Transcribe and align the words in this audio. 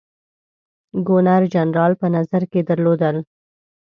ګورنر 1.07 1.43
جنرال 1.53 1.91
په 2.01 2.07
نظر 2.15 2.41
کې 2.51 2.61
درلودل. 2.69 3.15